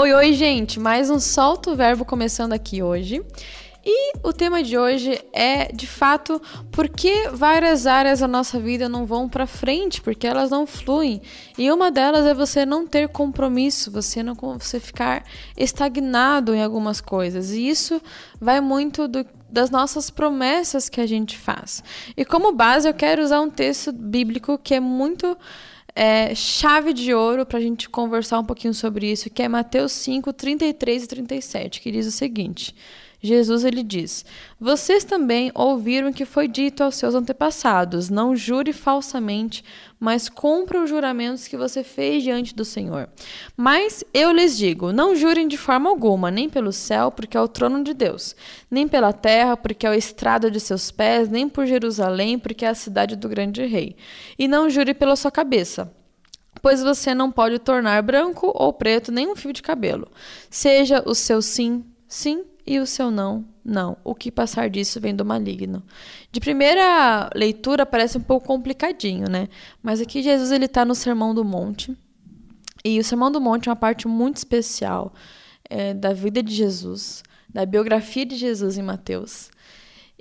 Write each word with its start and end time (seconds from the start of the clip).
Oi, 0.00 0.14
oi, 0.14 0.32
gente! 0.32 0.80
Mais 0.80 1.10
um 1.10 1.20
Solto 1.20 1.76
Verbo 1.76 2.06
começando 2.06 2.54
aqui 2.54 2.82
hoje. 2.82 3.22
E 3.84 4.12
o 4.22 4.32
tema 4.32 4.62
de 4.62 4.78
hoje 4.78 5.22
é, 5.30 5.70
de 5.70 5.86
fato, 5.86 6.40
por 6.72 6.88
que 6.88 7.28
várias 7.28 7.86
áreas 7.86 8.20
da 8.20 8.26
nossa 8.26 8.58
vida 8.58 8.88
não 8.88 9.04
vão 9.04 9.28
para 9.28 9.46
frente, 9.46 10.00
porque 10.00 10.26
elas 10.26 10.48
não 10.50 10.66
fluem. 10.66 11.20
E 11.58 11.70
uma 11.70 11.90
delas 11.90 12.24
é 12.24 12.32
você 12.32 12.64
não 12.64 12.86
ter 12.86 13.10
compromisso, 13.10 13.90
você 13.90 14.22
não 14.22 14.34
você 14.58 14.80
ficar 14.80 15.22
estagnado 15.54 16.54
em 16.54 16.62
algumas 16.62 17.02
coisas. 17.02 17.50
E 17.50 17.68
isso 17.68 18.00
vai 18.40 18.58
muito 18.58 19.06
do, 19.06 19.26
das 19.50 19.70
nossas 19.70 20.08
promessas 20.08 20.88
que 20.88 21.02
a 21.02 21.06
gente 21.06 21.36
faz. 21.36 21.84
E 22.16 22.24
como 22.24 22.52
base, 22.52 22.88
eu 22.88 22.94
quero 22.94 23.22
usar 23.22 23.42
um 23.42 23.50
texto 23.50 23.92
bíblico 23.92 24.56
que 24.56 24.74
é 24.74 24.80
muito 24.80 25.36
é, 25.94 26.34
chave 26.34 26.92
de 26.92 27.12
ouro 27.14 27.44
para 27.44 27.58
a 27.58 27.62
gente 27.62 27.88
conversar 27.88 28.38
um 28.38 28.44
pouquinho 28.44 28.74
sobre 28.74 29.10
isso, 29.10 29.30
que 29.30 29.42
é 29.42 29.48
Mateus 29.48 29.92
5, 29.92 30.32
33 30.32 31.04
e 31.04 31.06
37, 31.06 31.80
que 31.80 31.90
diz 31.90 32.06
o 32.06 32.10
seguinte. 32.10 32.74
Jesus 33.22 33.64
ele 33.64 33.82
diz: 33.82 34.24
Vocês 34.58 35.04
também 35.04 35.52
ouviram 35.54 36.12
que 36.12 36.24
foi 36.24 36.48
dito 36.48 36.82
aos 36.82 36.94
seus 36.94 37.14
antepassados: 37.14 38.08
Não 38.08 38.34
jure 38.34 38.72
falsamente, 38.72 39.62
mas 39.98 40.30
cumpra 40.30 40.82
os 40.82 40.88
juramentos 40.88 41.46
que 41.46 41.56
você 41.56 41.84
fez 41.84 42.22
diante 42.22 42.54
do 42.54 42.64
Senhor. 42.64 43.10
Mas 43.54 44.02
eu 44.14 44.32
lhes 44.32 44.56
digo: 44.56 44.90
não 44.90 45.14
jurem 45.14 45.46
de 45.46 45.58
forma 45.58 45.90
alguma, 45.90 46.30
nem 46.30 46.48
pelo 46.48 46.72
céu, 46.72 47.10
porque 47.10 47.36
é 47.36 47.40
o 47.40 47.48
trono 47.48 47.84
de 47.84 47.92
Deus, 47.92 48.34
nem 48.70 48.88
pela 48.88 49.12
terra, 49.12 49.54
porque 49.56 49.86
é 49.86 49.90
o 49.90 49.94
estrado 49.94 50.50
de 50.50 50.58
seus 50.58 50.90
pés, 50.90 51.28
nem 51.28 51.46
por 51.46 51.66
Jerusalém, 51.66 52.38
porque 52.38 52.64
é 52.64 52.68
a 52.68 52.74
cidade 52.74 53.16
do 53.16 53.28
grande 53.28 53.66
rei. 53.66 53.96
E 54.38 54.48
não 54.48 54.70
jure 54.70 54.94
pela 54.94 55.14
sua 55.16 55.30
cabeça 55.30 55.92
pois 56.62 56.82
você 56.82 57.14
não 57.14 57.30
pode 57.30 57.58
tornar 57.58 58.02
branco 58.02 58.52
ou 58.54 58.72
preto 58.72 59.10
nenhum 59.10 59.34
fio 59.34 59.52
de 59.52 59.62
cabelo. 59.62 60.08
Seja 60.50 61.02
o 61.06 61.14
seu 61.14 61.40
sim, 61.40 61.82
sim, 62.06 62.44
e 62.66 62.78
o 62.78 62.86
seu 62.86 63.10
não, 63.10 63.44
não. 63.64 63.96
O 64.04 64.14
que 64.14 64.30
passar 64.30 64.68
disso 64.68 65.00
vem 65.00 65.14
do 65.14 65.24
maligno. 65.24 65.82
De 66.30 66.40
primeira 66.40 67.30
leitura 67.34 67.84
parece 67.84 68.18
um 68.18 68.22
pouco 68.22 68.46
complicadinho, 68.46 69.28
né? 69.28 69.48
Mas 69.82 70.00
aqui 70.00 70.22
Jesus 70.22 70.50
ele 70.50 70.66
está 70.66 70.84
no 70.84 70.94
Sermão 70.94 71.34
do 71.34 71.44
Monte. 71.44 71.96
E 72.84 72.98
o 72.98 73.04
Sermão 73.04 73.30
do 73.30 73.40
Monte 73.40 73.68
é 73.68 73.72
uma 73.72 73.76
parte 73.76 74.08
muito 74.08 74.36
especial 74.36 75.12
é, 75.68 75.94
da 75.94 76.12
vida 76.12 76.42
de 76.42 76.54
Jesus, 76.54 77.22
da 77.48 77.66
biografia 77.66 78.24
de 78.24 78.36
Jesus 78.36 78.78
em 78.78 78.82
Mateus. 78.82 79.50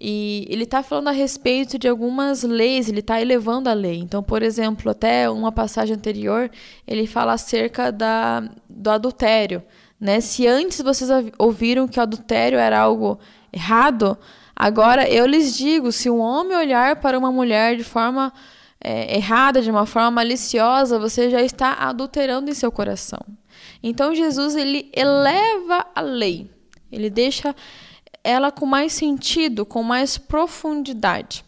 E 0.02 0.48
ele 0.50 0.64
está 0.64 0.82
falando 0.82 1.10
a 1.10 1.12
respeito 1.12 1.78
de 1.78 1.88
algumas 1.88 2.44
leis, 2.44 2.88
ele 2.88 3.02
está 3.02 3.20
elevando 3.22 3.70
a 3.70 3.73
lei. 3.73 3.98
Então, 3.98 4.23
por 4.23 4.42
exemplo, 4.42 4.90
até 4.90 5.30
uma 5.30 5.52
passagem 5.52 5.95
anterior, 5.95 6.50
ele 6.88 7.06
fala 7.06 7.34
acerca 7.34 7.92
da, 7.92 8.50
do 8.70 8.90
adultério. 8.90 9.62
Né? 10.00 10.22
Se 10.22 10.47
antes 10.47 10.81
vocês 10.81 11.09
ouviram 11.38 11.88
que 11.88 12.00
o 12.00 12.02
adultério 12.02 12.58
era 12.58 12.80
algo 12.80 13.19
errado, 13.52 14.17
agora 14.55 15.09
eu 15.09 15.25
lhes 15.25 15.55
digo: 15.55 15.92
se 15.92 16.09
um 16.09 16.19
homem 16.19 16.55
olhar 16.55 16.97
para 16.97 17.17
uma 17.17 17.31
mulher 17.31 17.75
de 17.75 17.83
forma 17.83 18.31
é, 18.81 19.16
errada, 19.16 19.61
de 19.61 19.70
uma 19.70 19.86
forma 19.86 20.11
maliciosa, 20.11 20.97
você 20.97 21.30
já 21.30 21.42
está 21.42 21.73
adulterando 21.73 22.50
em 22.50 22.53
seu 22.53 22.72
coração. 22.72 23.20
Então 23.83 24.16
Jesus 24.16 24.55
ele 24.55 24.89
eleva 24.95 25.86
a 25.94 26.02
lei, 26.02 26.50
ele 26.92 27.09
deixa 27.09 27.53
ela 28.23 28.52
com 28.52 28.66
mais 28.66 28.94
sentido, 28.94 29.66
com 29.66 29.83
mais 29.83 30.17
profundidade. 30.17 31.44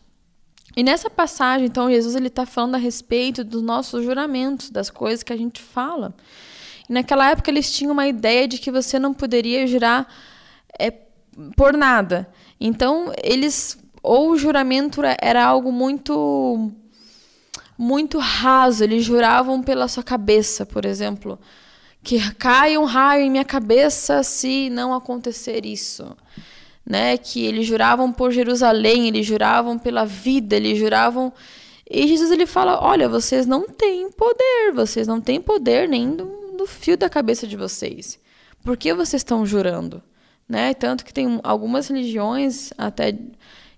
E 0.75 0.83
nessa 0.83 1.09
passagem, 1.09 1.67
então, 1.67 1.91
Jesus 1.91 2.15
ele 2.15 2.27
está 2.27 2.45
falando 2.45 2.75
a 2.75 2.77
respeito 2.77 3.43
dos 3.43 3.61
nossos 3.61 4.05
juramentos, 4.05 4.69
das 4.69 4.89
coisas 4.89 5.21
que 5.21 5.33
a 5.33 5.37
gente 5.37 5.61
fala. 5.61 6.13
E 6.89 6.93
naquela 6.93 7.29
época 7.29 7.49
eles 7.49 7.71
tinham 7.71 7.93
uma 7.93 8.07
ideia 8.07 8.47
de 8.47 8.57
que 8.57 8.71
você 8.71 8.99
não 8.99 9.13
poderia 9.13 9.65
jurar 9.67 10.07
é, 10.79 10.91
por 11.55 11.73
nada. 11.73 12.29
Então 12.59 13.11
eles 13.23 13.77
ou 14.03 14.31
o 14.31 14.37
juramento 14.37 15.01
era 15.21 15.45
algo 15.45 15.71
muito 15.71 16.71
muito 17.77 18.17
raso. 18.17 18.83
Eles 18.83 19.03
juravam 19.03 19.61
pela 19.61 19.87
sua 19.87 20.03
cabeça, 20.03 20.65
por 20.65 20.85
exemplo, 20.85 21.39
que 22.03 22.19
cai 22.35 22.77
um 22.77 22.85
raio 22.85 23.25
em 23.25 23.29
minha 23.29 23.45
cabeça 23.45 24.23
se 24.23 24.69
não 24.69 24.93
acontecer 24.93 25.65
isso 25.65 26.15
né? 26.85 27.17
Que 27.17 27.45
eles 27.45 27.65
juravam 27.67 28.11
por 28.11 28.31
Jerusalém, 28.31 29.07
eles 29.07 29.25
juravam 29.25 29.77
pela 29.77 30.05
vida, 30.05 30.55
eles 30.55 30.77
juravam. 30.77 31.31
E 31.89 32.07
Jesus 32.07 32.31
ele 32.31 32.45
fala: 32.45 32.83
olha, 32.83 33.07
vocês 33.07 33.45
não 33.45 33.67
têm 33.67 34.11
poder, 34.11 34.71
vocês 34.73 35.07
não 35.07 35.21
têm 35.21 35.41
poder 35.41 35.87
nem 35.87 36.15
do, 36.15 36.25
do 36.61 36.67
fio 36.67 36.95
da 36.95 37.09
cabeça 37.09 37.47
de 37.47 37.57
vocês. 37.57 38.19
Por 38.63 38.77
que 38.77 38.93
vocês 38.93 39.21
estão 39.21 39.45
jurando? 39.45 40.01
Né? 40.47 40.73
Tanto 40.73 41.03
que 41.03 41.13
tem 41.13 41.39
algumas 41.43 41.87
religiões 41.87 42.71
até 42.77 43.17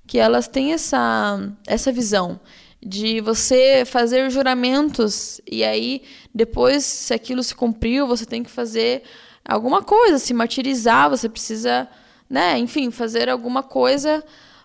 que 0.05 0.19
elas 0.19 0.47
têm 0.47 0.73
essa, 0.73 1.39
essa 1.65 1.91
visão 1.91 2.39
de 2.85 3.21
você 3.21 3.83
fazer 3.85 4.29
juramentos 4.29 5.39
e 5.49 5.63
aí 5.63 6.03
depois 6.35 6.83
se 6.83 7.13
aquilo 7.13 7.41
se 7.41 7.55
cumpriu 7.55 8.05
você 8.05 8.25
tem 8.25 8.43
que 8.43 8.49
fazer 8.49 9.03
alguma 9.45 9.81
coisa 9.81 10.19
se 10.19 10.33
martirizar 10.33 11.09
você 11.09 11.29
precisa 11.29 11.87
né, 12.29 12.57
enfim, 12.57 12.91
fazer 12.91 13.29
alguma 13.29 13.63
coisa 13.63 14.21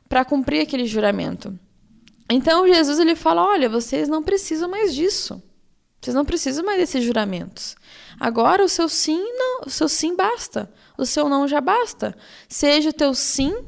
para 0.09 0.25
cumprir 0.25 0.63
aquele 0.63 0.87
juramento. 0.87 1.57
Então 2.29 2.67
Jesus 2.67 2.99
ele 2.99 3.15
fala: 3.15 3.45
"Olha, 3.45 3.69
vocês 3.69 4.09
não 4.09 4.23
precisam 4.23 4.69
mais 4.69 4.95
disso. 4.95 5.41
Vocês 6.01 6.15
não 6.15 6.25
precisam 6.25 6.65
mais 6.65 6.79
desses 6.79 7.05
juramentos. 7.05 7.77
Agora 8.21 8.65
o 8.65 8.69
seu 8.69 8.89
sim, 8.89 9.21
não, 9.37 9.63
o 9.67 9.71
seu 9.71 9.89
sim 9.89 10.15
basta. 10.15 10.73
O 10.97 11.05
seu 11.05 11.29
não 11.29 11.47
já 11.47 11.61
basta. 11.61 12.17
Seja 12.49 12.91
o 12.91 12.93
teu 12.93 13.15
sim, 13.15 13.65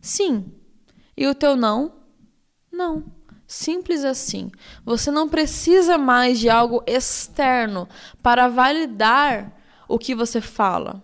sim, 0.00 0.52
e 1.16 1.26
o 1.26 1.34
teu 1.34 1.56
não, 1.56 1.94
não. 2.70 3.04
Simples 3.46 4.02
assim. 4.02 4.50
Você 4.82 5.10
não 5.10 5.28
precisa 5.28 5.98
mais 5.98 6.38
de 6.38 6.48
algo 6.48 6.82
externo 6.86 7.86
para 8.22 8.48
validar 8.48 9.52
o 9.86 9.98
que 9.98 10.14
você 10.14 10.40
fala. 10.40 11.02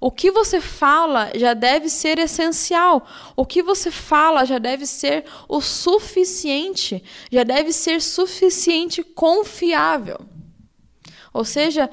O 0.00 0.10
que 0.10 0.30
você 0.30 0.60
fala 0.60 1.30
já 1.34 1.54
deve 1.54 1.88
ser 1.88 2.18
essencial. 2.18 3.06
O 3.36 3.44
que 3.44 3.62
você 3.62 3.90
fala 3.90 4.44
já 4.44 4.58
deve 4.58 4.86
ser 4.86 5.24
o 5.48 5.60
suficiente, 5.60 7.02
já 7.30 7.42
deve 7.44 7.72
ser 7.72 8.00
suficiente 8.00 9.02
confiável. 9.02 10.18
Ou 11.32 11.44
seja, 11.44 11.90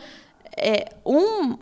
é, 0.58 0.90
um, 1.06 1.58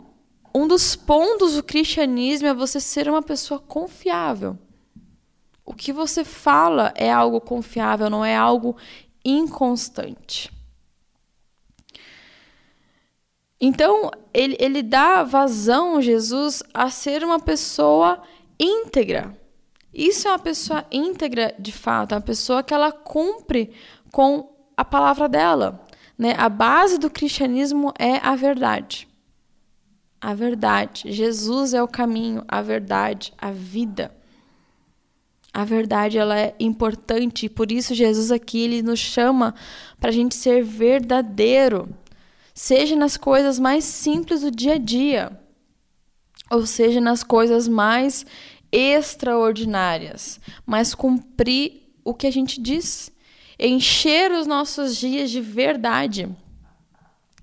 um 0.54 0.68
dos 0.68 0.94
pontos 0.94 1.54
do 1.54 1.62
cristianismo 1.62 2.48
é 2.48 2.54
você 2.54 2.78
ser 2.78 3.08
uma 3.08 3.22
pessoa 3.22 3.58
confiável. 3.58 4.58
O 5.64 5.74
que 5.74 5.92
você 5.92 6.24
fala 6.24 6.92
é 6.94 7.10
algo 7.10 7.40
confiável, 7.40 8.10
não 8.10 8.24
é 8.24 8.36
algo 8.36 8.76
inconstante. 9.24 10.53
Então, 13.66 14.10
ele, 14.34 14.58
ele 14.60 14.82
dá 14.82 15.22
vazão, 15.22 16.02
Jesus, 16.02 16.62
a 16.74 16.90
ser 16.90 17.24
uma 17.24 17.40
pessoa 17.40 18.20
íntegra. 18.60 19.34
Isso 19.90 20.28
é 20.28 20.32
uma 20.32 20.38
pessoa 20.38 20.84
íntegra, 20.92 21.54
de 21.58 21.72
fato, 21.72 22.12
é 22.12 22.16
uma 22.16 22.20
pessoa 22.20 22.62
que 22.62 22.74
ela 22.74 22.92
cumpre 22.92 23.72
com 24.12 24.54
a 24.76 24.84
palavra 24.84 25.30
dela. 25.30 25.82
Né? 26.18 26.34
A 26.36 26.50
base 26.50 26.98
do 26.98 27.08
cristianismo 27.08 27.90
é 27.98 28.18
a 28.18 28.36
verdade. 28.36 29.08
A 30.20 30.34
verdade. 30.34 31.10
Jesus 31.10 31.72
é 31.72 31.82
o 31.82 31.88
caminho, 31.88 32.44
a 32.46 32.60
verdade, 32.60 33.32
a 33.38 33.50
vida. 33.50 34.14
A 35.54 35.64
verdade 35.64 36.18
ela 36.18 36.38
é 36.38 36.54
importante 36.60 37.46
e 37.46 37.48
por 37.48 37.72
isso 37.72 37.94
Jesus 37.94 38.30
aqui 38.30 38.60
ele 38.60 38.82
nos 38.82 39.00
chama 39.00 39.54
para 39.98 40.10
a 40.10 40.12
gente 40.12 40.34
ser 40.34 40.62
verdadeiro 40.62 41.88
seja 42.54 42.94
nas 42.94 43.16
coisas 43.16 43.58
mais 43.58 43.84
simples 43.84 44.42
do 44.42 44.50
dia 44.50 44.74
a 44.74 44.78
dia, 44.78 45.38
ou 46.50 46.64
seja 46.64 47.00
nas 47.00 47.24
coisas 47.24 47.66
mais 47.66 48.24
extraordinárias, 48.70 50.40
mas 50.64 50.94
cumprir 50.94 51.92
o 52.04 52.14
que 52.14 52.26
a 52.26 52.30
gente 52.30 52.60
diz, 52.60 53.12
encher 53.58 54.30
os 54.30 54.46
nossos 54.46 54.96
dias 54.96 55.30
de 55.30 55.40
verdade, 55.40 56.28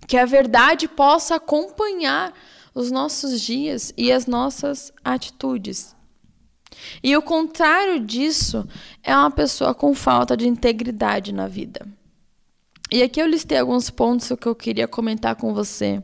que 0.08 0.18
a 0.18 0.26
verdade 0.26 0.88
possa 0.88 1.36
acompanhar 1.36 2.34
os 2.74 2.90
nossos 2.90 3.42
dias 3.42 3.94
e 3.98 4.12
as 4.12 4.26
nossas 4.26 4.94
atitudes. 5.04 5.96
E 7.04 7.16
o 7.18 7.22
contrário 7.22 8.00
disso 8.00 8.68
é 9.04 9.16
uma 9.16 9.32
pessoa 9.32 9.74
com 9.74 9.94
falta 9.94 10.38
de 10.38 10.48
integridade 10.48 11.34
na 11.34 11.48
vida. 11.48 11.86
E 12.92 13.02
aqui 13.02 13.22
eu 13.22 13.26
listei 13.26 13.58
alguns 13.58 13.90
pontos 13.90 14.32
que 14.40 14.48
eu 14.48 14.54
queria 14.54 14.86
comentar 14.86 15.38
com 15.38 15.54
você. 15.54 16.04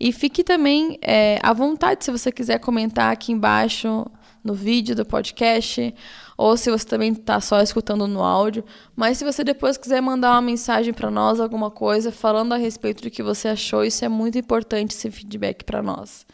E 0.00 0.12
fique 0.12 0.42
também 0.42 0.98
é, 1.02 1.38
à 1.42 1.52
vontade 1.52 2.04
se 2.04 2.10
você 2.10 2.32
quiser 2.32 2.58
comentar 2.58 3.12
aqui 3.12 3.32
embaixo 3.32 4.06
no 4.42 4.54
vídeo 4.54 4.96
do 4.96 5.04
podcast 5.04 5.94
ou 6.36 6.56
se 6.56 6.70
você 6.70 6.86
também 6.86 7.12
está 7.12 7.38
só 7.38 7.60
escutando 7.60 8.06
no 8.06 8.22
áudio. 8.22 8.64
Mas 8.94 9.18
se 9.18 9.24
você 9.24 9.44
depois 9.44 9.76
quiser 9.76 10.00
mandar 10.00 10.32
uma 10.32 10.40
mensagem 10.40 10.94
para 10.94 11.10
nós, 11.10 11.38
alguma 11.38 11.70
coisa, 11.70 12.10
falando 12.10 12.54
a 12.54 12.56
respeito 12.56 13.02
do 13.02 13.10
que 13.10 13.22
você 13.22 13.48
achou, 13.48 13.84
isso 13.84 14.02
é 14.02 14.08
muito 14.08 14.38
importante, 14.38 14.92
esse 14.92 15.10
feedback 15.10 15.64
para 15.64 15.82
nós. 15.82 16.24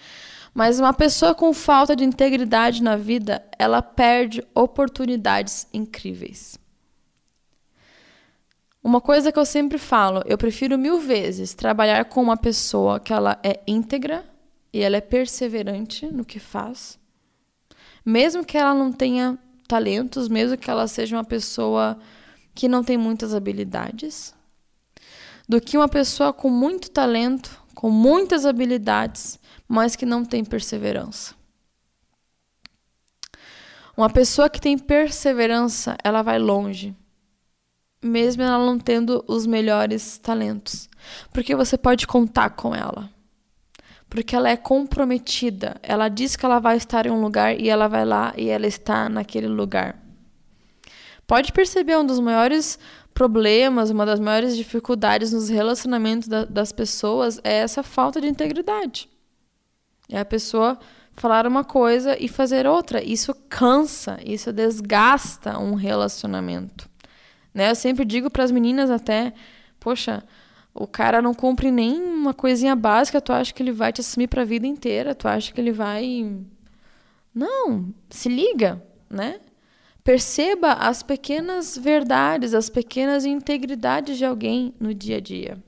Mas 0.54 0.78
uma 0.78 0.92
pessoa 0.92 1.34
com 1.34 1.52
falta 1.52 1.96
de 1.96 2.04
integridade 2.04 2.82
na 2.82 2.96
vida, 2.96 3.42
ela 3.58 3.82
perde 3.82 4.44
oportunidades 4.54 5.66
incríveis. 5.72 6.61
Uma 8.82 9.00
coisa 9.00 9.30
que 9.30 9.38
eu 9.38 9.44
sempre 9.44 9.78
falo, 9.78 10.24
eu 10.26 10.36
prefiro 10.36 10.76
mil 10.76 10.98
vezes 10.98 11.54
trabalhar 11.54 12.04
com 12.06 12.20
uma 12.20 12.36
pessoa 12.36 12.98
que 12.98 13.12
ela 13.12 13.38
é 13.40 13.60
íntegra 13.64 14.28
e 14.72 14.80
ela 14.80 14.96
é 14.96 15.00
perseverante 15.00 16.06
no 16.06 16.24
que 16.24 16.40
faz, 16.40 16.98
mesmo 18.04 18.44
que 18.44 18.58
ela 18.58 18.74
não 18.74 18.90
tenha 18.90 19.38
talentos, 19.68 20.28
mesmo 20.28 20.56
que 20.56 20.68
ela 20.68 20.88
seja 20.88 21.16
uma 21.16 21.24
pessoa 21.24 21.96
que 22.54 22.66
não 22.66 22.82
tem 22.82 22.98
muitas 22.98 23.32
habilidades, 23.32 24.34
do 25.48 25.60
que 25.60 25.76
uma 25.76 25.88
pessoa 25.88 26.32
com 26.32 26.50
muito 26.50 26.90
talento, 26.90 27.62
com 27.74 27.88
muitas 27.88 28.44
habilidades, 28.44 29.38
mas 29.68 29.94
que 29.94 30.04
não 30.04 30.24
tem 30.24 30.44
perseverança. 30.44 31.34
Uma 33.96 34.10
pessoa 34.10 34.50
que 34.50 34.60
tem 34.60 34.76
perseverança, 34.76 35.96
ela 36.02 36.22
vai 36.22 36.38
longe, 36.38 36.96
mesmo 38.02 38.42
ela 38.42 38.58
não 38.58 38.78
tendo 38.78 39.24
os 39.28 39.46
melhores 39.46 40.18
talentos, 40.18 40.88
porque 41.32 41.54
você 41.54 41.78
pode 41.78 42.06
contar 42.06 42.50
com 42.50 42.74
ela. 42.74 43.08
Porque 44.10 44.36
ela 44.36 44.50
é 44.50 44.56
comprometida. 44.58 45.76
Ela 45.82 46.08
diz 46.08 46.36
que 46.36 46.44
ela 46.44 46.58
vai 46.58 46.76
estar 46.76 47.06
em 47.06 47.10
um 47.10 47.22
lugar 47.22 47.58
e 47.58 47.70
ela 47.70 47.88
vai 47.88 48.04
lá 48.04 48.34
e 48.36 48.48
ela 48.50 48.66
está 48.66 49.08
naquele 49.08 49.48
lugar. 49.48 49.96
Pode 51.26 51.50
perceber 51.50 51.96
um 51.96 52.04
dos 52.04 52.20
maiores 52.20 52.78
problemas, 53.14 53.88
uma 53.88 54.04
das 54.04 54.20
maiores 54.20 54.56
dificuldades 54.56 55.32
nos 55.32 55.48
relacionamentos 55.48 56.28
da, 56.28 56.44
das 56.44 56.72
pessoas 56.72 57.40
é 57.42 57.54
essa 57.60 57.82
falta 57.82 58.20
de 58.20 58.28
integridade. 58.28 59.08
É 60.10 60.20
a 60.20 60.24
pessoa 60.24 60.78
falar 61.14 61.46
uma 61.46 61.64
coisa 61.64 62.16
e 62.18 62.28
fazer 62.28 62.66
outra. 62.66 63.02
Isso 63.02 63.34
cansa, 63.48 64.18
isso 64.24 64.52
desgasta 64.52 65.58
um 65.58 65.74
relacionamento. 65.74 66.91
Né? 67.52 67.70
Eu 67.70 67.74
sempre 67.74 68.04
digo 68.04 68.30
para 68.30 68.44
as 68.44 68.50
meninas 68.50 68.90
até, 68.90 69.32
poxa, 69.78 70.24
o 70.74 70.86
cara 70.86 71.20
não 71.20 71.34
cumpre 71.34 71.70
nem 71.70 72.00
uma 72.02 72.32
coisinha 72.32 72.74
básica, 72.74 73.20
tu 73.20 73.32
acha 73.32 73.52
que 73.52 73.62
ele 73.62 73.72
vai 73.72 73.92
te 73.92 74.00
assumir 74.00 74.28
para 74.28 74.42
a 74.42 74.46
vida 74.46 74.66
inteira, 74.66 75.14
tu 75.14 75.28
acha 75.28 75.52
que 75.52 75.60
ele 75.60 75.72
vai 75.72 76.04
Não, 77.34 77.92
se 78.08 78.28
liga, 78.28 78.82
né? 79.08 79.40
Perceba 80.02 80.72
as 80.72 81.02
pequenas 81.02 81.76
verdades, 81.76 82.54
as 82.54 82.68
pequenas 82.68 83.24
integridades 83.24 84.18
de 84.18 84.24
alguém 84.24 84.74
no 84.80 84.92
dia 84.92 85.18
a 85.18 85.20
dia. 85.20 85.62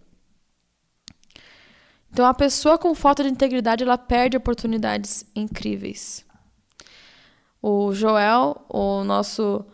Então, 2.10 2.26
a 2.26 2.34
pessoa 2.34 2.78
com 2.78 2.94
falta 2.94 3.22
de 3.22 3.28
integridade, 3.28 3.82
ela 3.82 3.98
perde 3.98 4.36
oportunidades 4.36 5.26
incríveis. 5.34 6.24
O 7.60 7.92
Joel, 7.92 8.64
o 8.68 9.02
nosso 9.04 9.64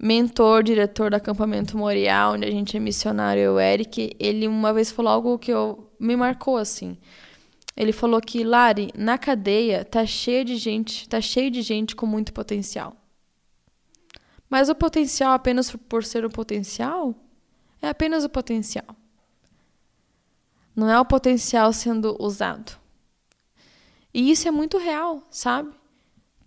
mentor, 0.00 0.62
diretor 0.62 1.10
do 1.10 1.16
acampamento 1.16 1.76
Morial, 1.76 2.34
onde 2.34 2.46
a 2.46 2.50
gente 2.50 2.76
é 2.76 2.80
missionário, 2.80 3.54
o 3.54 3.60
Eric, 3.60 4.14
ele 4.18 4.46
uma 4.46 4.72
vez 4.72 4.92
falou 4.92 5.12
algo 5.12 5.38
que 5.38 5.50
eu, 5.50 5.90
me 5.98 6.14
marcou 6.14 6.56
assim. 6.56 6.96
Ele 7.76 7.92
falou 7.92 8.20
que, 8.20 8.44
Lari, 8.44 8.90
na 8.96 9.18
cadeia 9.18 9.84
tá 9.84 10.06
cheio 10.06 10.44
de 10.44 10.56
gente, 10.56 11.08
tá 11.08 11.20
cheio 11.20 11.50
de 11.50 11.62
gente 11.62 11.96
com 11.96 12.06
muito 12.06 12.32
potencial. 12.32 12.96
Mas 14.48 14.68
o 14.68 14.74
potencial 14.74 15.32
apenas 15.32 15.74
por 15.88 16.04
ser 16.04 16.24
o 16.24 16.30
potencial 16.30 17.14
é 17.82 17.88
apenas 17.88 18.24
o 18.24 18.28
potencial. 18.28 18.96
Não 20.74 20.88
é 20.88 20.98
o 20.98 21.04
potencial 21.04 21.72
sendo 21.72 22.16
usado. 22.20 22.78
E 24.14 24.30
isso 24.30 24.48
é 24.48 24.50
muito 24.50 24.78
real, 24.78 25.22
sabe? 25.30 25.77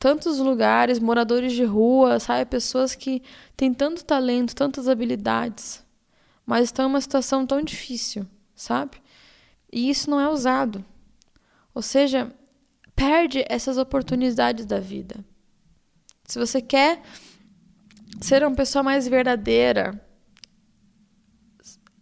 Tantos 0.01 0.39
lugares, 0.39 0.97
moradores 0.97 1.53
de 1.53 1.63
rua, 1.63 2.19
sabe? 2.19 2.43
Pessoas 2.45 2.95
que 2.95 3.21
têm 3.55 3.71
tanto 3.71 4.03
talento, 4.03 4.55
tantas 4.55 4.87
habilidades, 4.87 5.85
mas 6.43 6.63
estão 6.63 6.85
em 6.85 6.87
uma 6.89 6.99
situação 6.99 7.45
tão 7.45 7.61
difícil, 7.61 8.25
sabe? 8.55 8.97
E 9.71 9.91
isso 9.91 10.09
não 10.09 10.19
é 10.19 10.27
usado. 10.27 10.83
Ou 11.71 11.83
seja, 11.83 12.35
perde 12.95 13.45
essas 13.47 13.77
oportunidades 13.77 14.65
da 14.65 14.79
vida. 14.79 15.23
Se 16.25 16.39
você 16.39 16.63
quer 16.63 17.03
ser 18.19 18.43
uma 18.43 18.55
pessoa 18.55 18.81
mais 18.81 19.07
verdadeira, 19.07 20.03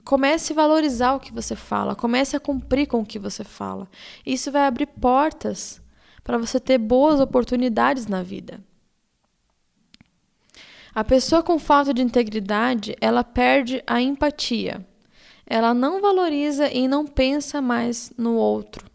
comece 0.05 0.53
a 0.53 0.55
valorizar 0.55 1.15
o 1.15 1.19
que 1.19 1.33
você 1.33 1.53
fala, 1.53 1.97
comece 1.97 2.33
a 2.33 2.39
cumprir 2.39 2.87
com 2.87 3.01
o 3.01 3.05
que 3.05 3.19
você 3.19 3.43
fala. 3.43 3.89
Isso 4.25 4.53
vai 4.53 4.65
abrir 4.65 4.87
portas 4.87 5.81
para 6.24 6.38
você 6.38 6.60
ter 6.60 6.77
boas 6.77 7.19
oportunidades 7.19 8.07
na 8.07 8.21
vida. 8.24 8.63
A 10.94 11.04
pessoa 11.04 11.44
com 11.44 11.60
falta 11.60 11.94
de 11.94 12.01
integridade, 12.01 12.95
ela 13.00 13.24
perde 13.24 13.83
a 13.86 14.01
empatia. 14.01 14.86
Ela 15.45 15.74
não 15.74 16.01
valoriza 16.01 16.71
e 16.71 16.88
não 16.88 17.06
pensa 17.06 17.62
mais 17.62 18.12
no 18.18 18.36
outro. 18.36 18.89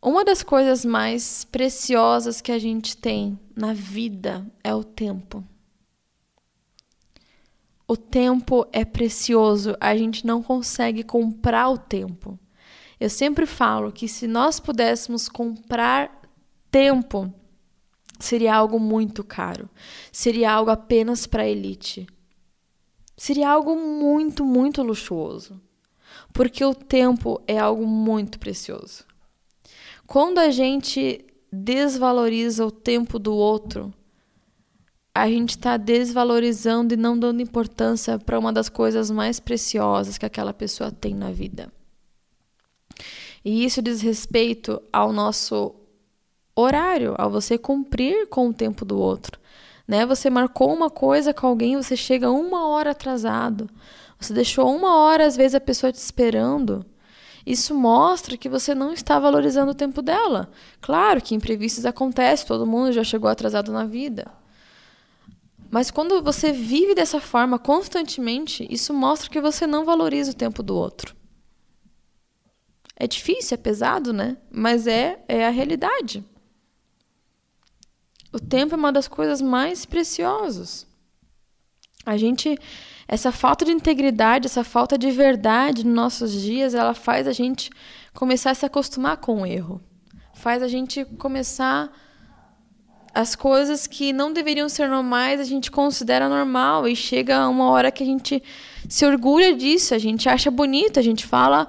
Uma 0.00 0.24
das 0.24 0.42
coisas 0.42 0.84
mais 0.84 1.44
preciosas 1.44 2.40
que 2.40 2.50
a 2.50 2.58
gente 2.58 2.96
tem 2.96 3.38
na 3.54 3.72
vida 3.72 4.44
é 4.62 4.74
o 4.74 4.82
tempo. 4.82 5.44
O 7.86 7.96
tempo 7.96 8.66
é 8.72 8.84
precioso, 8.84 9.76
a 9.80 9.96
gente 9.96 10.26
não 10.26 10.42
consegue 10.42 11.04
comprar 11.04 11.68
o 11.68 11.78
tempo. 11.78 12.38
Eu 13.02 13.10
sempre 13.10 13.46
falo 13.46 13.90
que 13.90 14.06
se 14.06 14.28
nós 14.28 14.60
pudéssemos 14.60 15.28
comprar 15.28 16.22
tempo, 16.70 17.34
seria 18.20 18.54
algo 18.54 18.78
muito 18.78 19.24
caro. 19.24 19.68
Seria 20.12 20.52
algo 20.52 20.70
apenas 20.70 21.26
para 21.26 21.42
a 21.42 21.48
elite. 21.48 22.06
Seria 23.16 23.50
algo 23.50 23.74
muito, 23.74 24.44
muito 24.44 24.84
luxuoso. 24.84 25.60
Porque 26.32 26.64
o 26.64 26.72
tempo 26.72 27.42
é 27.48 27.58
algo 27.58 27.84
muito 27.84 28.38
precioso. 28.38 29.04
Quando 30.06 30.38
a 30.38 30.50
gente 30.50 31.26
desvaloriza 31.52 32.64
o 32.64 32.70
tempo 32.70 33.18
do 33.18 33.34
outro, 33.34 33.92
a 35.12 35.28
gente 35.28 35.50
está 35.50 35.76
desvalorizando 35.76 36.94
e 36.94 36.96
não 36.96 37.18
dando 37.18 37.42
importância 37.42 38.16
para 38.16 38.38
uma 38.38 38.52
das 38.52 38.68
coisas 38.68 39.10
mais 39.10 39.40
preciosas 39.40 40.16
que 40.16 40.24
aquela 40.24 40.54
pessoa 40.54 40.92
tem 40.92 41.16
na 41.16 41.32
vida. 41.32 41.68
E 43.44 43.64
isso 43.64 43.82
diz 43.82 44.00
respeito 44.00 44.80
ao 44.92 45.12
nosso 45.12 45.74
horário, 46.54 47.14
ao 47.18 47.30
você 47.30 47.58
cumprir 47.58 48.28
com 48.28 48.48
o 48.48 48.54
tempo 48.54 48.84
do 48.84 48.98
outro. 48.98 49.40
Né? 49.86 50.06
Você 50.06 50.30
marcou 50.30 50.72
uma 50.72 50.90
coisa 50.90 51.34
com 51.34 51.46
alguém, 51.46 51.76
você 51.76 51.96
chega 51.96 52.30
uma 52.30 52.68
hora 52.68 52.90
atrasado. 52.90 53.68
Você 54.18 54.32
deixou 54.32 54.74
uma 54.74 54.98
hora, 54.98 55.26
às 55.26 55.36
vezes, 55.36 55.54
a 55.54 55.60
pessoa 55.60 55.92
te 55.92 55.96
esperando. 55.96 56.86
Isso 57.44 57.74
mostra 57.74 58.36
que 58.36 58.48
você 58.48 58.74
não 58.74 58.92
está 58.92 59.18
valorizando 59.18 59.72
o 59.72 59.74
tempo 59.74 60.00
dela. 60.00 60.48
Claro 60.80 61.20
que 61.20 61.34
imprevistos 61.34 61.84
acontecem, 61.84 62.46
todo 62.46 62.66
mundo 62.66 62.92
já 62.92 63.02
chegou 63.02 63.28
atrasado 63.28 63.72
na 63.72 63.84
vida. 63.84 64.30
Mas 65.68 65.90
quando 65.90 66.22
você 66.22 66.52
vive 66.52 66.94
dessa 66.94 67.20
forma 67.20 67.58
constantemente, 67.58 68.66
isso 68.70 68.94
mostra 68.94 69.28
que 69.28 69.40
você 69.40 69.66
não 69.66 69.84
valoriza 69.84 70.30
o 70.30 70.34
tempo 70.34 70.62
do 70.62 70.76
outro. 70.76 71.16
É 72.96 73.06
difícil, 73.06 73.54
é 73.54 73.58
pesado, 73.58 74.12
né? 74.12 74.36
Mas 74.50 74.86
é, 74.86 75.22
é 75.28 75.46
a 75.46 75.50
realidade. 75.50 76.24
O 78.32 78.38
tempo 78.38 78.74
é 78.74 78.78
uma 78.78 78.92
das 78.92 79.08
coisas 79.08 79.42
mais 79.42 79.84
preciosas. 79.84 80.86
A 82.04 82.16
gente, 82.16 82.58
essa 83.06 83.30
falta 83.30 83.64
de 83.64 83.72
integridade, 83.72 84.46
essa 84.46 84.64
falta 84.64 84.96
de 84.96 85.10
verdade 85.10 85.84
nos 85.84 85.94
nossos 85.94 86.32
dias, 86.32 86.74
ela 86.74 86.94
faz 86.94 87.26
a 87.26 87.32
gente 87.32 87.70
começar 88.14 88.50
a 88.50 88.54
se 88.54 88.64
acostumar 88.64 89.18
com 89.18 89.42
o 89.42 89.46
erro. 89.46 89.80
Faz 90.34 90.62
a 90.62 90.68
gente 90.68 91.04
começar 91.04 91.92
as 93.14 93.36
coisas 93.36 93.86
que 93.86 94.12
não 94.12 94.32
deveriam 94.32 94.68
ser 94.68 94.88
normais, 94.88 95.38
a 95.38 95.44
gente 95.44 95.70
considera 95.70 96.28
normal 96.28 96.88
e 96.88 96.96
chega 96.96 97.46
uma 97.46 97.68
hora 97.70 97.92
que 97.92 98.02
a 98.02 98.06
gente 98.06 98.42
se 98.88 99.04
orgulha 99.04 99.54
disso, 99.54 99.94
a 99.94 99.98
gente 99.98 100.28
acha 100.28 100.50
bonito, 100.50 100.98
a 100.98 101.02
gente 101.02 101.26
fala 101.26 101.68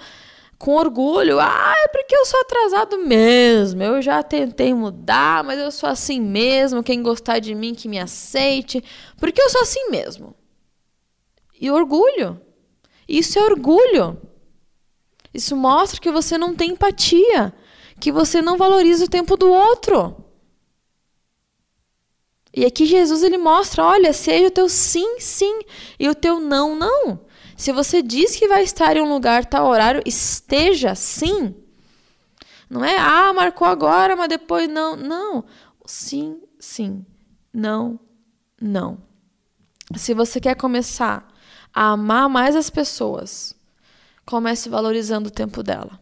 com 0.57 0.75
orgulho. 0.75 1.39
Ah, 1.39 1.73
é 1.83 1.87
porque 1.87 2.15
eu 2.15 2.25
sou 2.25 2.39
atrasado 2.41 2.97
mesmo. 2.99 3.81
Eu 3.83 4.01
já 4.01 4.23
tentei 4.23 4.73
mudar, 4.73 5.43
mas 5.43 5.59
eu 5.59 5.71
sou 5.71 5.89
assim 5.89 6.21
mesmo. 6.21 6.83
Quem 6.83 7.03
gostar 7.03 7.39
de 7.39 7.53
mim 7.53 7.73
que 7.73 7.87
me 7.87 7.99
aceite, 7.99 8.83
porque 9.17 9.41
eu 9.41 9.49
sou 9.49 9.61
assim 9.61 9.89
mesmo. 9.89 10.35
E 11.59 11.69
orgulho. 11.69 12.39
Isso 13.07 13.37
é 13.37 13.43
orgulho. 13.43 14.21
Isso 15.33 15.55
mostra 15.55 15.99
que 15.99 16.11
você 16.11 16.37
não 16.37 16.55
tem 16.55 16.71
empatia, 16.71 17.53
que 17.99 18.11
você 18.11 18.41
não 18.41 18.57
valoriza 18.57 19.05
o 19.05 19.09
tempo 19.09 19.35
do 19.35 19.51
outro. 19.51 20.15
E 22.55 22.65
aqui 22.65 22.85
Jesus 22.85 23.23
ele 23.23 23.37
mostra, 23.37 23.83
olha, 23.83 24.13
seja 24.13 24.47
o 24.47 24.51
teu 24.51 24.69
sim, 24.69 25.19
sim 25.19 25.61
e 25.99 26.07
o 26.07 26.13
teu 26.13 26.39
não, 26.39 26.75
não. 26.75 27.19
Se 27.63 27.71
você 27.71 28.03
diz 28.03 28.35
que 28.35 28.45
vai 28.45 28.61
estar 28.61 28.97
em 28.97 29.01
um 29.01 29.07
lugar 29.07 29.45
tal 29.45 29.67
horário, 29.67 30.03
esteja 30.05 30.95
sim. 30.95 31.55
Não 32.69 32.83
é, 32.83 32.97
ah, 32.97 33.31
marcou 33.31 33.65
agora, 33.65 34.17
mas 34.17 34.27
depois 34.27 34.67
não. 34.67 34.97
Não. 34.97 35.45
Sim, 35.85 36.41
sim. 36.59 37.05
Não, 37.53 37.97
não. 38.61 38.97
Se 39.95 40.13
você 40.13 40.41
quer 40.41 40.57
começar 40.57 41.25
a 41.73 41.91
amar 41.91 42.27
mais 42.27 42.53
as 42.53 42.69
pessoas, 42.69 43.55
comece 44.25 44.67
valorizando 44.67 45.29
o 45.29 45.31
tempo 45.31 45.63
dela. 45.63 45.97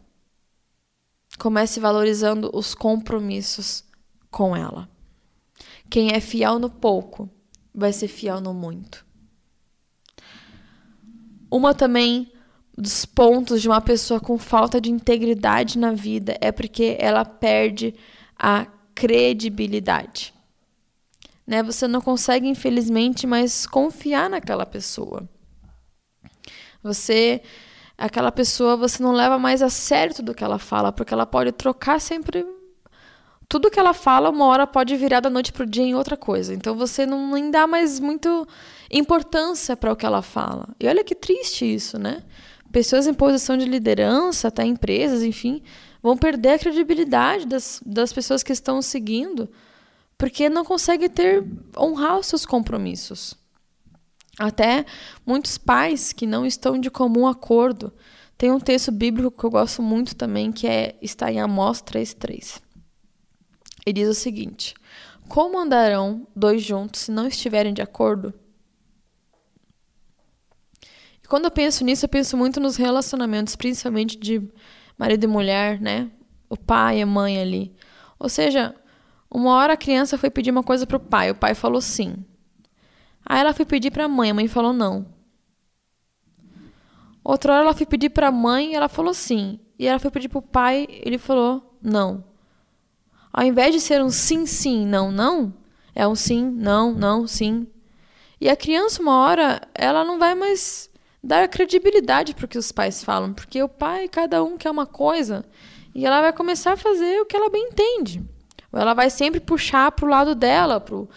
Comece 1.38 1.78
valorizando 1.78 2.50
os 2.52 2.74
compromissos 2.74 3.84
com 4.32 4.56
ela. 4.56 4.88
Quem 5.88 6.10
é 6.10 6.18
fiel 6.18 6.58
no 6.58 6.68
pouco 6.68 7.30
vai 7.72 7.92
ser 7.92 8.08
fiel 8.08 8.40
no 8.40 8.52
muito. 8.52 9.11
Uma 11.52 11.74
também 11.74 12.32
dos 12.78 13.04
pontos 13.04 13.60
de 13.60 13.68
uma 13.68 13.82
pessoa 13.82 14.18
com 14.18 14.38
falta 14.38 14.80
de 14.80 14.90
integridade 14.90 15.78
na 15.78 15.92
vida 15.92 16.34
é 16.40 16.50
porque 16.50 16.96
ela 16.98 17.26
perde 17.26 17.94
a 18.38 18.66
credibilidade. 18.94 20.32
Né? 21.46 21.62
Você 21.62 21.86
não 21.86 22.00
consegue, 22.00 22.48
infelizmente, 22.48 23.26
mais 23.26 23.66
confiar 23.66 24.30
naquela 24.30 24.64
pessoa. 24.64 25.28
Você, 26.82 27.42
aquela 27.98 28.32
pessoa, 28.32 28.74
você 28.74 29.02
não 29.02 29.12
leva 29.12 29.38
mais 29.38 29.60
a 29.60 29.68
sério 29.68 30.14
tudo 30.14 30.34
que 30.34 30.42
ela 30.42 30.58
fala, 30.58 30.90
porque 30.90 31.12
ela 31.12 31.26
pode 31.26 31.52
trocar 31.52 32.00
sempre 32.00 32.46
tudo 33.52 33.70
que 33.70 33.78
ela 33.78 33.92
fala, 33.92 34.30
uma 34.30 34.46
hora 34.46 34.66
pode 34.66 34.96
virar 34.96 35.20
da 35.20 35.28
noite 35.28 35.52
pro 35.52 35.66
dia 35.66 35.84
em 35.84 35.94
outra 35.94 36.16
coisa. 36.16 36.54
Então 36.54 36.74
você 36.74 37.04
não 37.04 37.32
nem 37.32 37.50
dá 37.50 37.66
mais 37.66 38.00
muito 38.00 38.48
importância 38.90 39.76
para 39.76 39.92
o 39.92 39.96
que 39.96 40.06
ela 40.06 40.22
fala. 40.22 40.70
E 40.80 40.88
olha 40.88 41.04
que 41.04 41.14
triste 41.14 41.66
isso, 41.66 41.98
né? 41.98 42.22
Pessoas 42.72 43.06
em 43.06 43.12
posição 43.12 43.58
de 43.58 43.66
liderança, 43.66 44.48
até 44.48 44.64
empresas, 44.64 45.22
enfim, 45.22 45.62
vão 46.02 46.16
perder 46.16 46.52
a 46.52 46.58
credibilidade 46.58 47.46
das, 47.46 47.78
das 47.84 48.10
pessoas 48.10 48.42
que 48.42 48.54
estão 48.54 48.80
seguindo, 48.80 49.50
porque 50.16 50.48
não 50.48 50.64
conseguem 50.64 51.10
ter 51.10 51.44
honrar 51.76 52.18
os 52.18 52.28
seus 52.28 52.46
compromissos. 52.46 53.34
Até 54.38 54.86
muitos 55.26 55.58
pais 55.58 56.10
que 56.10 56.26
não 56.26 56.46
estão 56.46 56.78
de 56.78 56.90
comum 56.90 57.26
acordo. 57.26 57.92
Tem 58.38 58.50
um 58.50 58.58
texto 58.58 58.90
bíblico 58.90 59.30
que 59.30 59.44
eu 59.44 59.50
gosto 59.50 59.82
muito 59.82 60.16
também, 60.16 60.50
que 60.50 60.66
é 60.66 60.96
está 61.02 61.30
em 61.30 61.38
Amós 61.38 61.82
3:3. 61.82 62.71
Ele 63.86 64.00
diz 64.00 64.08
o 64.08 64.14
seguinte: 64.14 64.74
Como 65.28 65.58
andarão 65.58 66.26
dois 66.34 66.62
juntos 66.62 67.02
se 67.02 67.10
não 67.10 67.26
estiverem 67.26 67.74
de 67.74 67.82
acordo? 67.82 68.32
E 71.22 71.28
quando 71.28 71.44
eu 71.44 71.50
penso 71.50 71.84
nisso, 71.84 72.04
eu 72.04 72.08
penso 72.08 72.36
muito 72.36 72.60
nos 72.60 72.76
relacionamentos, 72.76 73.56
principalmente 73.56 74.16
de 74.16 74.42
marido 74.96 75.24
e 75.24 75.26
mulher, 75.26 75.80
né? 75.80 76.10
O 76.48 76.56
pai 76.56 76.98
e 76.98 77.02
a 77.02 77.06
mãe 77.06 77.40
ali. 77.40 77.74
Ou 78.18 78.28
seja, 78.28 78.74
uma 79.30 79.54
hora 79.54 79.72
a 79.72 79.76
criança 79.76 80.18
foi 80.18 80.30
pedir 80.30 80.50
uma 80.50 80.62
coisa 80.62 80.86
para 80.86 80.96
o 80.96 81.00
pai, 81.00 81.30
o 81.30 81.34
pai 81.34 81.54
falou 81.54 81.80
sim. 81.80 82.24
Aí 83.24 83.40
ela 83.40 83.54
foi 83.54 83.64
pedir 83.64 83.90
para 83.90 84.04
a 84.04 84.08
mãe, 84.08 84.30
a 84.30 84.34
mãe 84.34 84.48
falou 84.48 84.72
não. 84.72 85.06
Outra 87.24 87.54
hora 87.54 87.62
ela 87.62 87.74
foi 87.74 87.86
pedir 87.86 88.10
para 88.10 88.28
a 88.28 88.32
mãe, 88.32 88.74
ela 88.74 88.88
falou 88.88 89.14
sim. 89.14 89.60
E 89.78 89.86
ela 89.86 89.98
foi 89.98 90.10
pedir 90.10 90.28
para 90.28 90.38
o 90.38 90.42
pai, 90.42 90.86
ele 90.90 91.18
falou 91.18 91.78
não. 91.80 92.24
Ao 93.32 93.44
invés 93.44 93.74
de 93.74 93.80
ser 93.80 94.02
um 94.02 94.10
sim, 94.10 94.44
sim, 94.44 94.86
não, 94.86 95.10
não, 95.10 95.52
é 95.94 96.06
um 96.06 96.14
sim, 96.14 96.44
não, 96.44 96.92
não, 96.92 97.26
sim. 97.26 97.66
E 98.40 98.48
a 98.48 98.56
criança, 98.56 99.00
uma 99.00 99.18
hora, 99.20 99.60
ela 99.74 100.04
não 100.04 100.18
vai 100.18 100.34
mais 100.34 100.90
dar 101.22 101.48
credibilidade 101.48 102.34
para 102.34 102.44
o 102.44 102.48
que 102.48 102.58
os 102.58 102.72
pais 102.72 103.02
falam, 103.02 103.32
porque 103.32 103.62
o 103.62 103.68
pai, 103.68 104.08
cada 104.08 104.42
um 104.42 104.58
quer 104.58 104.70
uma 104.70 104.86
coisa, 104.86 105.44
e 105.94 106.04
ela 106.04 106.20
vai 106.20 106.32
começar 106.32 106.72
a 106.72 106.76
fazer 106.76 107.20
o 107.20 107.24
que 107.24 107.36
ela 107.36 107.48
bem 107.48 107.68
entende. 107.68 108.22
Ou 108.72 108.80
ela 108.80 108.94
vai 108.94 109.08
sempre 109.10 109.38
puxar 109.38 109.92
para 109.92 110.06
o 110.06 110.08
lado 110.08 110.34
dela, 110.34 110.80
pro, 110.80 111.08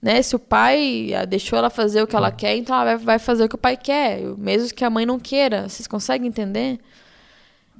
né? 0.00 0.20
Se 0.22 0.34
o 0.34 0.38
pai 0.38 1.10
deixou 1.28 1.58
ela 1.58 1.70
fazer 1.70 2.02
o 2.02 2.06
que 2.06 2.16
ela 2.16 2.32
quer, 2.32 2.56
então 2.56 2.74
ela 2.74 2.96
vai 2.96 3.18
fazer 3.18 3.44
o 3.44 3.48
que 3.48 3.54
o 3.54 3.58
pai 3.58 3.76
quer, 3.76 4.20
mesmo 4.36 4.74
que 4.74 4.84
a 4.84 4.90
mãe 4.90 5.06
não 5.06 5.20
queira. 5.20 5.68
Vocês 5.68 5.86
conseguem 5.86 6.26
entender? 6.28 6.80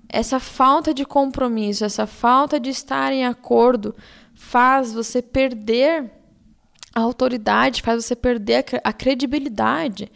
Essa 0.09 0.38
falta 0.38 0.92
de 0.92 1.04
compromisso, 1.04 1.85
essa 1.85 2.06
falta 2.06 2.61
de 2.61 2.71
estar 2.71 3.12
em 3.12 3.25
acordo 3.25 3.94
faz 4.35 4.92
você 4.92 5.23
perder 5.23 6.11
a 6.94 7.00
autoridade, 7.00 7.82
faz 7.82 8.04
você 8.04 8.14
perder 8.14 8.64
a 8.85 8.92
credibilidade. 8.92 10.11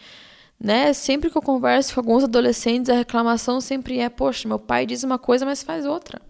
Né? 0.59 0.93
Sempre 0.93 1.31
que 1.31 1.37
eu 1.37 1.43
converso 1.43 1.95
com 1.95 2.00
alguns 2.00 2.25
adolescentes, 2.25 2.90
a 2.90 2.95
reclamação 2.95 3.61
sempre 3.61 3.99
é: 3.99 4.09
poxa, 4.09 4.49
meu 4.49 4.59
pai 4.59 4.87
diz 4.87 5.02
uma 5.02 5.19
coisa, 5.19 5.45
mas 5.45 5.62
faz 5.62 5.85
outra. 5.85 6.21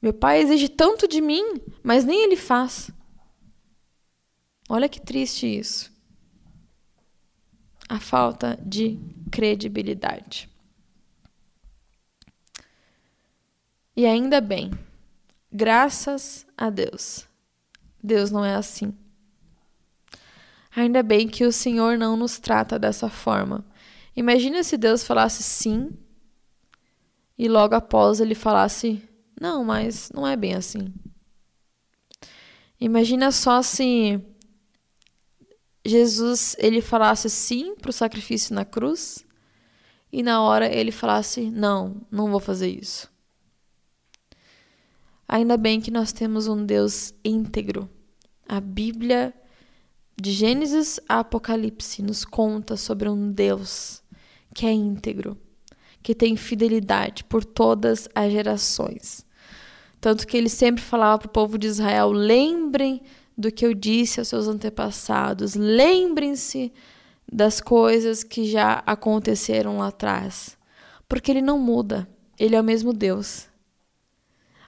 Meu 0.00 0.12
pai 0.12 0.40
exige 0.42 0.68
tanto 0.68 1.08
de 1.08 1.20
mim, 1.20 1.60
mas 1.82 2.04
nem 2.04 2.24
ele 2.24 2.36
faz. 2.36 2.90
Olha 4.68 4.88
que 4.88 5.00
triste 5.00 5.46
isso. 5.46 5.92
A 7.88 8.00
falta 8.00 8.58
de 8.62 8.98
credibilidade. 9.30 10.48
E 13.96 14.06
ainda 14.06 14.40
bem, 14.40 14.72
graças 15.52 16.44
a 16.56 16.68
Deus, 16.68 17.28
Deus 18.02 18.30
não 18.30 18.44
é 18.44 18.54
assim. 18.54 18.92
Ainda 20.74 21.02
bem 21.02 21.28
que 21.28 21.44
o 21.44 21.52
Senhor 21.52 21.96
não 21.96 22.16
nos 22.16 22.38
trata 22.38 22.78
dessa 22.78 23.08
forma. 23.08 23.64
Imagina 24.16 24.64
se 24.64 24.76
Deus 24.76 25.04
falasse 25.04 25.42
sim 25.42 25.96
e 27.38 27.48
logo 27.48 27.74
após 27.74 28.20
ele 28.20 28.34
falasse 28.34 29.00
não, 29.40 29.64
mas 29.64 30.10
não 30.12 30.26
é 30.26 30.34
bem 30.34 30.54
assim. 30.54 30.92
Imagina 32.80 33.30
só 33.30 33.62
se 33.62 34.20
Jesus 35.84 36.56
ele 36.58 36.80
falasse 36.80 37.30
sim 37.30 37.76
para 37.76 37.90
o 37.90 37.92
sacrifício 37.92 38.54
na 38.54 38.64
cruz 38.64 39.24
e 40.12 40.22
na 40.22 40.42
hora 40.42 40.72
ele 40.72 40.90
falasse 40.90 41.50
não, 41.50 42.02
não 42.10 42.30
vou 42.30 42.40
fazer 42.40 42.68
isso. 42.68 43.13
Ainda 45.28 45.56
bem 45.56 45.80
que 45.80 45.90
nós 45.90 46.12
temos 46.12 46.46
um 46.46 46.64
Deus 46.64 47.14
íntegro. 47.24 47.88
A 48.46 48.60
Bíblia, 48.60 49.34
de 50.20 50.30
Gênesis 50.30 51.00
a 51.08 51.20
Apocalipse, 51.20 52.02
nos 52.02 52.24
conta 52.24 52.76
sobre 52.76 53.08
um 53.08 53.32
Deus 53.32 54.02
que 54.54 54.66
é 54.66 54.72
íntegro, 54.72 55.36
que 56.02 56.14
tem 56.14 56.36
fidelidade 56.36 57.24
por 57.24 57.44
todas 57.44 58.08
as 58.14 58.30
gerações. 58.30 59.26
Tanto 60.00 60.26
que 60.26 60.36
ele 60.36 60.50
sempre 60.50 60.82
falava 60.82 61.18
para 61.18 61.28
o 61.28 61.32
povo 61.32 61.58
de 61.58 61.66
Israel: 61.66 62.12
lembrem 62.12 63.02
do 63.36 63.50
que 63.50 63.64
eu 63.64 63.74
disse 63.74 64.20
aos 64.20 64.28
seus 64.28 64.46
antepassados, 64.46 65.54
lembrem-se 65.54 66.72
das 67.30 67.60
coisas 67.60 68.22
que 68.22 68.44
já 68.44 68.82
aconteceram 68.86 69.78
lá 69.78 69.88
atrás. 69.88 70.56
Porque 71.08 71.32
ele 71.32 71.42
não 71.42 71.58
muda, 71.58 72.06
ele 72.38 72.54
é 72.54 72.60
o 72.60 72.64
mesmo 72.64 72.92
Deus. 72.92 73.48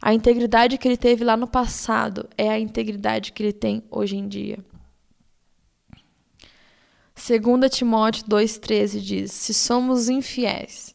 A 0.07 0.15
integridade 0.15 0.79
que 0.79 0.87
ele 0.87 0.97
teve 0.97 1.25
lá 1.25 1.37
no 1.37 1.49
passado 1.49 2.29
é 2.39 2.49
a 2.49 2.61
integridade 2.61 3.33
que 3.33 3.43
ele 3.43 3.53
tem 3.53 3.83
hoje 3.91 4.17
em 4.17 4.29
dia. 4.29 4.65
2 7.17 7.69
Timóteo 7.69 8.25
2,13 8.29 9.01
diz: 9.01 9.33
Se 9.33 9.53
somos 9.53 10.09
infiéis, 10.09 10.95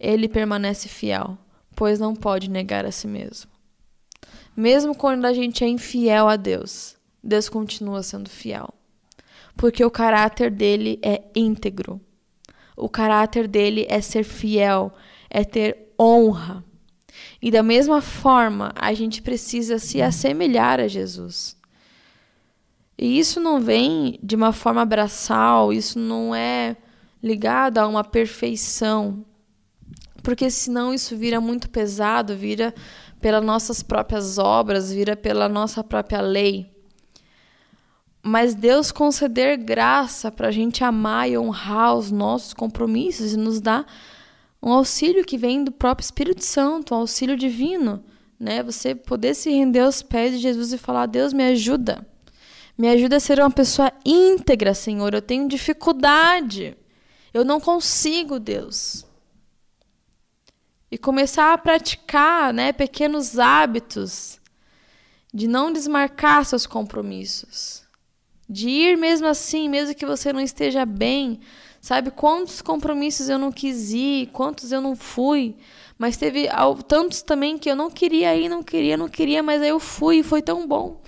ele 0.00 0.28
permanece 0.28 0.88
fiel, 0.88 1.38
pois 1.76 2.00
não 2.00 2.12
pode 2.12 2.50
negar 2.50 2.84
a 2.84 2.90
si 2.90 3.06
mesmo. 3.06 3.48
Mesmo 4.56 4.96
quando 4.96 5.26
a 5.26 5.32
gente 5.32 5.62
é 5.62 5.68
infiel 5.68 6.26
a 6.26 6.34
Deus, 6.34 6.96
Deus 7.22 7.48
continua 7.48 8.02
sendo 8.02 8.28
fiel. 8.28 8.74
Porque 9.54 9.84
o 9.84 9.90
caráter 9.92 10.50
dele 10.50 10.98
é 11.04 11.22
íntegro. 11.36 12.00
O 12.76 12.88
caráter 12.88 13.46
dele 13.46 13.86
é 13.88 14.00
ser 14.00 14.24
fiel, 14.24 14.92
é 15.30 15.44
ter 15.44 15.94
honra. 15.96 16.68
E 17.42 17.50
da 17.50 17.62
mesma 17.62 18.00
forma, 18.00 18.72
a 18.74 18.92
gente 18.92 19.22
precisa 19.22 19.78
se 19.78 20.02
assemelhar 20.02 20.78
a 20.78 20.86
Jesus. 20.86 21.56
E 22.98 23.18
isso 23.18 23.40
não 23.40 23.60
vem 23.60 24.18
de 24.22 24.36
uma 24.36 24.52
forma 24.52 24.84
braçal, 24.84 25.72
isso 25.72 25.98
não 25.98 26.34
é 26.34 26.76
ligado 27.22 27.78
a 27.78 27.88
uma 27.88 28.04
perfeição. 28.04 29.24
Porque 30.22 30.50
senão 30.50 30.92
isso 30.92 31.16
vira 31.16 31.40
muito 31.40 31.70
pesado, 31.70 32.36
vira 32.36 32.74
pelas 33.20 33.42
nossas 33.42 33.82
próprias 33.82 34.36
obras, 34.36 34.92
vira 34.92 35.16
pela 35.16 35.48
nossa 35.48 35.82
própria 35.82 36.20
lei. 36.20 36.70
Mas 38.22 38.54
Deus 38.54 38.92
conceder 38.92 39.56
graça 39.56 40.30
para 40.30 40.48
a 40.48 40.52
gente 40.52 40.84
amar 40.84 41.30
e 41.30 41.38
honrar 41.38 41.94
os 41.94 42.10
nossos 42.10 42.52
compromissos 42.52 43.32
e 43.32 43.36
nos 43.36 43.62
dar 43.62 43.86
um 44.62 44.72
auxílio 44.72 45.24
que 45.24 45.38
vem 45.38 45.64
do 45.64 45.72
próprio 45.72 46.04
Espírito 46.04 46.44
Santo, 46.44 46.94
um 46.94 46.98
auxílio 46.98 47.36
divino, 47.36 48.04
né? 48.38 48.62
Você 48.62 48.94
poder 48.94 49.34
se 49.34 49.50
render 49.50 49.80
aos 49.80 50.02
pés 50.02 50.32
de 50.32 50.38
Jesus 50.38 50.72
e 50.72 50.78
falar: 50.78 51.06
Deus 51.06 51.32
me 51.32 51.44
ajuda, 51.44 52.06
Me 52.76 52.88
ajuda 52.88 53.16
a 53.16 53.20
ser 53.20 53.38
uma 53.38 53.50
pessoa 53.50 53.92
íntegra, 54.06 54.72
Senhor. 54.72 55.12
Eu 55.12 55.20
tenho 55.20 55.46
dificuldade. 55.46 56.74
Eu 57.32 57.44
não 57.44 57.60
consigo, 57.60 58.40
Deus. 58.40 59.04
E 60.90 60.96
começar 60.96 61.52
a 61.52 61.58
praticar, 61.58 62.54
né, 62.54 62.72
pequenos 62.72 63.38
hábitos 63.38 64.40
de 65.32 65.46
não 65.46 65.70
desmarcar 65.70 66.44
seus 66.44 66.66
compromissos. 66.66 67.84
De 68.48 68.68
ir 68.68 68.96
mesmo 68.96 69.26
assim, 69.26 69.68
mesmo 69.68 69.94
que 69.94 70.06
você 70.06 70.32
não 70.32 70.40
esteja 70.40 70.86
bem. 70.86 71.38
Sabe 71.80 72.10
quantos 72.10 72.60
compromissos 72.60 73.28
eu 73.28 73.38
não 73.38 73.50
quis 73.50 73.90
ir, 73.90 74.26
quantos 74.32 74.70
eu 74.70 74.82
não 74.82 74.94
fui, 74.94 75.56
mas 75.96 76.16
teve 76.16 76.46
tantos 76.86 77.22
também 77.22 77.56
que 77.56 77.70
eu 77.70 77.76
não 77.76 77.90
queria 77.90 78.36
ir, 78.36 78.48
não 78.50 78.62
queria, 78.62 78.96
não 78.98 79.08
queria, 79.08 79.42
mas 79.42 79.62
aí 79.62 79.70
eu 79.70 79.80
fui 79.80 80.18
e 80.18 80.22
foi 80.22 80.42
tão 80.42 80.66
bom. 80.66 81.00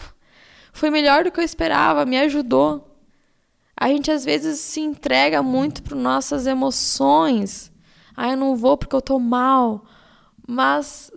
Foi 0.72 0.88
melhor 0.88 1.24
do 1.24 1.30
que 1.30 1.38
eu 1.38 1.44
esperava, 1.44 2.06
me 2.06 2.18
ajudou. 2.18 2.88
A 3.76 3.88
gente 3.88 4.10
às 4.10 4.24
vezes 4.24 4.60
se 4.60 4.80
entrega 4.80 5.42
muito 5.42 5.82
para 5.82 5.96
nossas 5.96 6.46
emoções. 6.46 7.70
Ah, 8.16 8.30
eu 8.30 8.36
não 8.36 8.56
vou 8.56 8.76
porque 8.78 8.96
eu 8.96 9.02
tô 9.02 9.18
mal. 9.18 9.84
Mas 10.46 11.10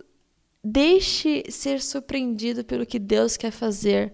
deixe 0.62 1.44
ser 1.50 1.80
surpreendido 1.80 2.64
pelo 2.64 2.84
que 2.84 2.98
Deus 2.98 3.36
quer 3.36 3.52
fazer 3.52 4.12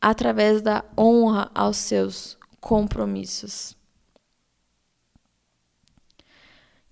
através 0.00 0.62
da 0.62 0.84
honra 0.96 1.50
aos 1.54 1.76
seus 1.76 2.38
compromissos. 2.60 3.76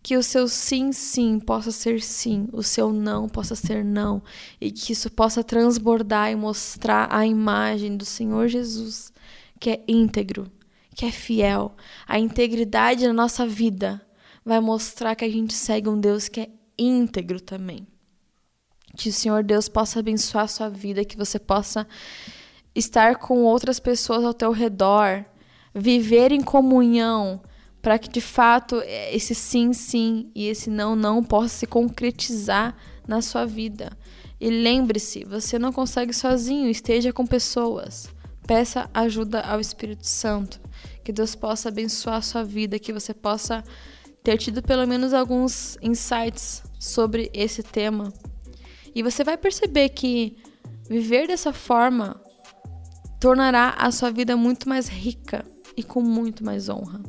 Que 0.04 0.18
o 0.18 0.22
seu 0.22 0.46
sim, 0.46 0.92
sim 0.92 1.40
possa 1.40 1.72
ser 1.72 2.02
sim, 2.02 2.46
o 2.52 2.62
seu 2.62 2.92
não 2.92 3.26
possa 3.26 3.56
ser 3.56 3.82
não, 3.82 4.22
e 4.60 4.70
que 4.70 4.92
isso 4.92 5.10
possa 5.10 5.42
transbordar 5.42 6.30
e 6.30 6.36
mostrar 6.36 7.08
a 7.10 7.26
imagem 7.26 7.96
do 7.96 8.04
Senhor 8.04 8.46
Jesus, 8.46 9.10
que 9.58 9.70
é 9.70 9.84
íntegro, 9.88 10.52
que 10.94 11.06
é 11.06 11.10
fiel. 11.10 11.74
A 12.06 12.18
integridade 12.18 13.06
na 13.06 13.14
nossa 13.14 13.46
vida 13.46 14.06
vai 14.44 14.60
mostrar 14.60 15.14
que 15.14 15.24
a 15.24 15.30
gente 15.30 15.54
segue 15.54 15.88
um 15.88 15.98
Deus 15.98 16.28
que 16.28 16.40
é 16.42 16.50
íntegro 16.78 17.40
também. 17.40 17.86
Que 18.98 19.08
o 19.08 19.12
Senhor 19.12 19.42
Deus 19.42 19.70
possa 19.70 20.00
abençoar 20.00 20.44
a 20.44 20.48
sua 20.48 20.68
vida, 20.68 21.02
que 21.02 21.16
você 21.16 21.38
possa 21.38 21.88
estar 22.74 23.16
com 23.16 23.42
outras 23.44 23.80
pessoas 23.80 24.22
ao 24.22 24.34
teu 24.34 24.52
redor, 24.52 25.24
viver 25.74 26.30
em 26.30 26.42
comunhão 26.42 27.40
para 27.84 27.98
que 27.98 28.08
de 28.08 28.22
fato 28.22 28.80
esse 29.12 29.34
sim, 29.34 29.74
sim 29.74 30.30
e 30.34 30.46
esse 30.46 30.70
não, 30.70 30.96
não 30.96 31.22
possa 31.22 31.50
se 31.50 31.66
concretizar 31.66 32.74
na 33.06 33.20
sua 33.20 33.44
vida. 33.44 33.92
E 34.40 34.48
lembre-se, 34.48 35.22
você 35.26 35.58
não 35.58 35.70
consegue 35.70 36.14
sozinho, 36.14 36.70
esteja 36.70 37.12
com 37.12 37.26
pessoas. 37.26 38.08
Peça 38.46 38.88
ajuda 38.94 39.42
ao 39.42 39.60
Espírito 39.60 40.06
Santo, 40.06 40.58
que 41.04 41.12
Deus 41.12 41.34
possa 41.34 41.68
abençoar 41.68 42.16
a 42.16 42.22
sua 42.22 42.42
vida, 42.42 42.78
que 42.78 42.90
você 42.90 43.12
possa 43.12 43.62
ter 44.22 44.38
tido 44.38 44.62
pelo 44.62 44.86
menos 44.86 45.12
alguns 45.12 45.76
insights 45.82 46.62
sobre 46.80 47.30
esse 47.34 47.62
tema. 47.62 48.10
E 48.94 49.02
você 49.02 49.22
vai 49.22 49.36
perceber 49.36 49.90
que 49.90 50.38
viver 50.88 51.26
dessa 51.26 51.52
forma 51.52 52.18
tornará 53.20 53.74
a 53.76 53.90
sua 53.90 54.10
vida 54.10 54.38
muito 54.38 54.70
mais 54.70 54.88
rica 54.88 55.44
e 55.76 55.82
com 55.82 56.00
muito 56.00 56.42
mais 56.42 56.70
honra. 56.70 57.02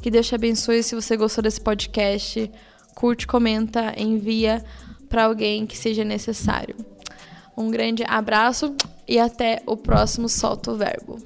Que 0.00 0.10
Deus 0.10 0.26
te 0.26 0.34
abençoe. 0.34 0.82
Se 0.82 0.94
você 0.94 1.16
gostou 1.16 1.42
desse 1.42 1.60
podcast, 1.60 2.50
curte, 2.94 3.26
comenta, 3.26 3.94
envia 3.96 4.64
para 5.08 5.24
alguém 5.24 5.66
que 5.66 5.76
seja 5.76 6.04
necessário. 6.04 6.76
Um 7.56 7.70
grande 7.70 8.04
abraço 8.06 8.74
e 9.06 9.18
até 9.18 9.62
o 9.66 9.76
próximo 9.76 10.28
Solta 10.28 10.70
o 10.70 10.76
Verbo. 10.76 11.18